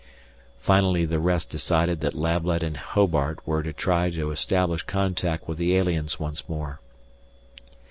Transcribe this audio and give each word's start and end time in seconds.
Finally 0.57 1.05
the 1.05 1.19
rest 1.19 1.51
decided 1.51 2.01
that 2.01 2.15
Lablet 2.15 2.63
and 2.63 2.75
Hobart 2.75 3.37
were 3.45 3.61
to 3.61 3.71
try 3.71 4.09
to 4.09 4.31
establish 4.31 4.81
contact 4.81 5.47
with 5.47 5.59
the 5.59 5.75
aliens 5.75 6.19
once 6.19 6.49
more. 6.49 6.79